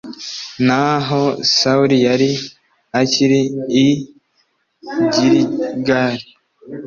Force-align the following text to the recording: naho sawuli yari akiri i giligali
naho 0.67 1.21
sawuli 1.55 1.97
yari 2.07 2.31
akiri 2.99 3.41
i 3.85 3.87
giligali 5.13 6.25